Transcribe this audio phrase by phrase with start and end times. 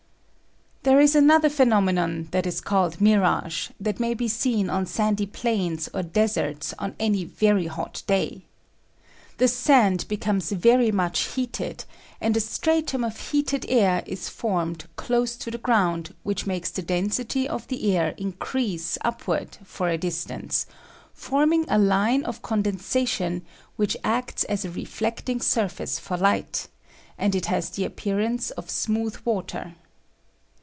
[0.83, 5.87] There is another phenomenon that is called mirage, that may be seen on sandy plains
[5.93, 8.45] or deserts on any very hot day.
[9.37, 11.85] The sand be comes very much heated
[12.19, 16.81] and a stratum of heated air is formed close to the ground which makes the
[16.81, 20.65] density of the air increase upward, for a distance,
[21.13, 23.43] forming a line of condensation
[23.75, 26.69] which acts as a reflecting surface for light,
[27.19, 29.75] and it has the appearance of smooth water.